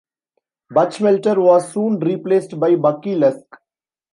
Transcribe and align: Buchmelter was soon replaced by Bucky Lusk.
Buchmelter 0.73 1.37
was 1.39 1.71
soon 1.73 1.99
replaced 1.99 2.59
by 2.59 2.75
Bucky 2.75 3.13
Lusk. 3.13 3.45